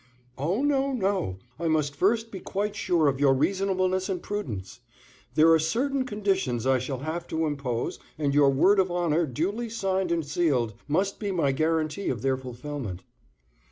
[0.35, 4.79] "Oh, no, no; I must first be quite sure of your reasonableness and prudence.
[5.35, 9.69] There are certain conditions I shall have to impose, and your word of honor duly
[9.69, 13.03] signed and sealed, must be my guarantee of their fulfilment."